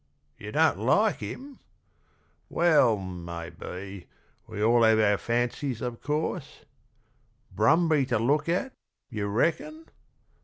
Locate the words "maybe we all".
2.97-4.81